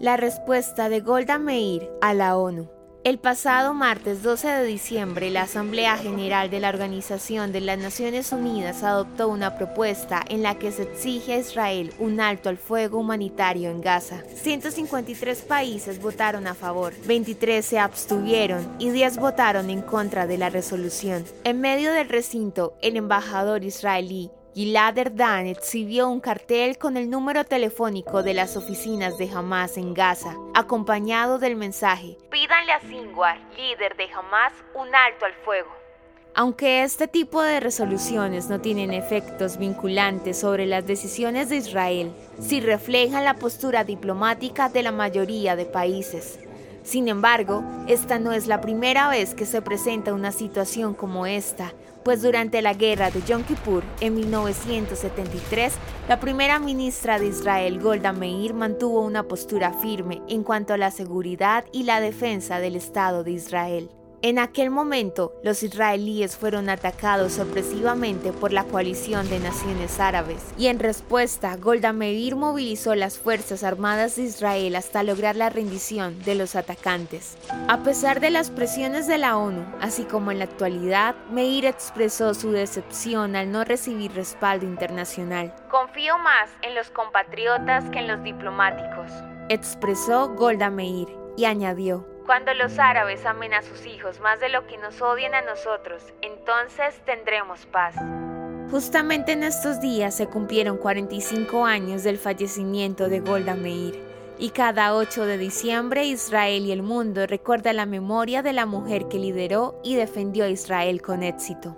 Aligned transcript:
La 0.00 0.16
respuesta 0.16 0.88
de 0.88 1.00
Golda 1.00 1.38
Meir 1.38 1.88
a 2.00 2.14
la 2.14 2.36
ONU. 2.36 2.68
El 3.04 3.18
pasado 3.18 3.74
martes 3.74 4.24
12 4.24 4.48
de 4.48 4.64
diciembre, 4.64 5.30
la 5.30 5.42
Asamblea 5.42 5.96
General 5.96 6.50
de 6.50 6.58
la 6.58 6.70
Organización 6.70 7.52
de 7.52 7.60
las 7.60 7.78
Naciones 7.78 8.32
Unidas 8.32 8.82
adoptó 8.82 9.28
una 9.28 9.56
propuesta 9.56 10.24
en 10.28 10.42
la 10.42 10.58
que 10.58 10.72
se 10.72 10.82
exige 10.82 11.34
a 11.34 11.38
Israel 11.38 11.92
un 12.00 12.18
alto 12.18 12.48
al 12.48 12.56
fuego 12.56 12.98
humanitario 12.98 13.70
en 13.70 13.82
Gaza. 13.82 14.24
153 14.34 15.42
países 15.42 16.02
votaron 16.02 16.48
a 16.48 16.54
favor, 16.54 16.92
23 17.06 17.64
se 17.64 17.78
abstuvieron 17.78 18.66
y 18.80 18.90
10 18.90 19.18
votaron 19.18 19.70
en 19.70 19.82
contra 19.82 20.26
de 20.26 20.38
la 20.38 20.50
resolución. 20.50 21.24
En 21.44 21.60
medio 21.60 21.92
del 21.92 22.08
recinto, 22.08 22.74
el 22.82 22.96
embajador 22.96 23.62
israelí 23.62 24.32
Gilad 24.54 24.96
Erdan 24.96 25.48
exhibió 25.48 26.08
un 26.08 26.20
cartel 26.20 26.78
con 26.78 26.96
el 26.96 27.10
número 27.10 27.42
telefónico 27.42 28.22
de 28.22 28.34
las 28.34 28.56
oficinas 28.56 29.18
de 29.18 29.28
Hamas 29.28 29.76
en 29.76 29.94
Gaza, 29.94 30.36
acompañado 30.54 31.40
del 31.40 31.56
mensaje: 31.56 32.16
Pídanle 32.30 32.70
a 32.70 32.80
Sinwar, 32.82 33.36
líder 33.56 33.96
de 33.96 34.04
Hamas, 34.04 34.52
un 34.74 34.94
alto 34.94 35.24
al 35.24 35.34
fuego. 35.44 35.70
Aunque 36.36 36.84
este 36.84 37.08
tipo 37.08 37.42
de 37.42 37.58
resoluciones 37.58 38.48
no 38.48 38.60
tienen 38.60 38.92
efectos 38.92 39.58
vinculantes 39.58 40.38
sobre 40.38 40.66
las 40.66 40.86
decisiones 40.86 41.48
de 41.48 41.56
Israel, 41.56 42.12
sí 42.38 42.60
reflejan 42.60 43.24
la 43.24 43.34
postura 43.34 43.82
diplomática 43.82 44.68
de 44.68 44.84
la 44.84 44.92
mayoría 44.92 45.56
de 45.56 45.64
países. 45.64 46.38
Sin 46.84 47.08
embargo, 47.08 47.64
esta 47.88 48.18
no 48.18 48.32
es 48.32 48.46
la 48.46 48.60
primera 48.60 49.08
vez 49.08 49.34
que 49.34 49.46
se 49.46 49.62
presenta 49.62 50.12
una 50.12 50.32
situación 50.32 50.92
como 50.92 51.24
esta, 51.24 51.72
pues 52.04 52.20
durante 52.20 52.60
la 52.60 52.74
guerra 52.74 53.10
de 53.10 53.22
Yom 53.22 53.42
Kippur 53.42 53.82
en 54.00 54.14
1973, 54.14 55.72
la 56.08 56.20
primera 56.20 56.58
ministra 56.58 57.18
de 57.18 57.28
Israel, 57.28 57.80
Golda 57.80 58.12
Meir, 58.12 58.52
mantuvo 58.52 59.00
una 59.00 59.22
postura 59.22 59.72
firme 59.72 60.20
en 60.28 60.44
cuanto 60.44 60.74
a 60.74 60.78
la 60.78 60.90
seguridad 60.90 61.64
y 61.72 61.84
la 61.84 62.02
defensa 62.02 62.60
del 62.60 62.76
Estado 62.76 63.24
de 63.24 63.30
Israel. 63.30 63.88
En 64.24 64.38
aquel 64.38 64.70
momento, 64.70 65.38
los 65.42 65.62
israelíes 65.62 66.34
fueron 66.34 66.70
atacados 66.70 67.34
sorpresivamente 67.34 68.32
por 68.32 68.54
la 68.54 68.64
coalición 68.64 69.28
de 69.28 69.38
naciones 69.38 70.00
árabes 70.00 70.42
y 70.56 70.68
en 70.68 70.78
respuesta, 70.78 71.54
Golda 71.58 71.92
Meir 71.92 72.34
movilizó 72.34 72.94
las 72.94 73.18
Fuerzas 73.18 73.62
Armadas 73.62 74.16
de 74.16 74.22
Israel 74.22 74.76
hasta 74.76 75.02
lograr 75.02 75.36
la 75.36 75.50
rendición 75.50 76.18
de 76.20 76.36
los 76.36 76.56
atacantes. 76.56 77.36
A 77.68 77.82
pesar 77.82 78.20
de 78.20 78.30
las 78.30 78.48
presiones 78.48 79.06
de 79.06 79.18
la 79.18 79.36
ONU, 79.36 79.62
así 79.82 80.04
como 80.04 80.32
en 80.32 80.38
la 80.38 80.44
actualidad, 80.44 81.16
Meir 81.30 81.66
expresó 81.66 82.32
su 82.32 82.50
decepción 82.50 83.36
al 83.36 83.52
no 83.52 83.62
recibir 83.62 84.12
respaldo 84.12 84.64
internacional. 84.64 85.54
Confío 85.70 86.16
más 86.16 86.48
en 86.62 86.74
los 86.74 86.88
compatriotas 86.88 87.90
que 87.90 87.98
en 87.98 88.08
los 88.08 88.22
diplomáticos, 88.22 89.10
expresó 89.50 90.30
Golda 90.30 90.70
Meir 90.70 91.08
y 91.36 91.44
añadió. 91.44 92.13
Cuando 92.26 92.54
los 92.54 92.78
árabes 92.78 93.26
amen 93.26 93.52
a 93.52 93.60
sus 93.60 93.84
hijos 93.84 94.18
más 94.20 94.40
de 94.40 94.48
lo 94.48 94.66
que 94.66 94.78
nos 94.78 95.02
odian 95.02 95.34
a 95.34 95.42
nosotros, 95.42 96.02
entonces 96.22 96.98
tendremos 97.04 97.66
paz. 97.66 97.94
Justamente 98.70 99.32
en 99.32 99.42
estos 99.42 99.78
días 99.82 100.16
se 100.16 100.26
cumplieron 100.26 100.78
45 100.78 101.66
años 101.66 102.02
del 102.02 102.16
fallecimiento 102.16 103.10
de 103.10 103.20
Golda 103.20 103.54
Meir, 103.54 104.02
y 104.38 104.50
cada 104.50 104.94
8 104.94 105.26
de 105.26 105.36
diciembre 105.36 106.04
Israel 106.04 106.64
y 106.64 106.72
el 106.72 106.82
mundo 106.82 107.26
recuerda 107.26 107.74
la 107.74 107.84
memoria 107.84 108.40
de 108.40 108.54
la 108.54 108.64
mujer 108.64 109.06
que 109.08 109.18
lideró 109.18 109.78
y 109.84 109.96
defendió 109.96 110.46
a 110.46 110.48
Israel 110.48 111.02
con 111.02 111.22
éxito. 111.22 111.76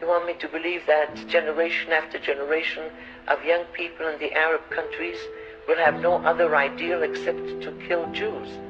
You 0.00 0.06
want 0.06 0.26
me 0.26 0.34
to 0.34 0.48
believe 0.48 0.86
that 0.86 1.08
generation 1.28 1.92
after 1.92 2.20
generation 2.20 2.84
of 3.26 3.44
young 3.44 3.64
people 3.72 4.06
in 4.06 4.18
the 4.20 4.32
Arab 4.32 4.60
countries 4.70 5.18
will 5.66 5.76
have 5.84 6.00
no 6.00 6.22
other 6.24 6.54
ideal 6.54 7.02
except 7.02 7.60
to 7.64 7.72
kill 7.88 8.06
Jews? 8.12 8.69